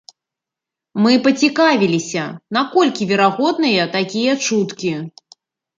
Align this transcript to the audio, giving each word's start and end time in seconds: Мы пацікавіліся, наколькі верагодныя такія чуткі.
Мы 1.03 1.13
пацікавіліся, 1.27 2.23
наколькі 2.59 3.09
верагодныя 3.13 3.81
такія 3.99 4.33
чуткі. 4.49 4.93